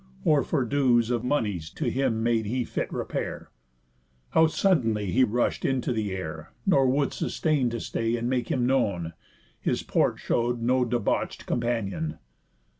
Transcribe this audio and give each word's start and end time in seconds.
Or 0.23 0.43
for 0.43 0.65
dues 0.65 1.11
Of 1.11 1.23
moneys 1.23 1.69
to 1.75 1.91
him 1.91 2.23
made 2.23 2.47
he 2.47 2.63
fit 2.63 2.91
repair? 2.91 3.51
How 4.31 4.47
suddenly 4.47 5.11
he 5.11 5.23
rush'd 5.23 5.63
into 5.63 5.93
the 5.93 6.11
air, 6.11 6.51
Nor 6.65 6.87
would 6.89 7.13
sustain 7.13 7.69
to 7.69 7.79
stay 7.79 8.17
and 8.17 8.27
make 8.27 8.49
him 8.49 8.65
known! 8.65 9.13
His 9.59 9.83
port 9.83 10.17
show'd 10.17 10.59
no 10.59 10.85
debauch'd 10.85 11.45
companion." 11.45 12.17